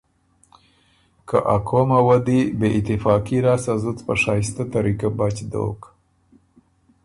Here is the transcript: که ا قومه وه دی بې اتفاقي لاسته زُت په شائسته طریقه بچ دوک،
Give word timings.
که 1.27 1.37
ا 1.55 1.57
قومه 1.67 1.99
وه 2.07 2.17
دی 2.25 2.39
بې 2.59 2.67
اتفاقي 2.79 3.37
لاسته 3.45 3.73
زُت 3.81 3.99
په 4.07 4.13
شائسته 4.23 4.63
طریقه 4.75 5.09
بچ 5.19 5.37
دوک، 5.51 5.81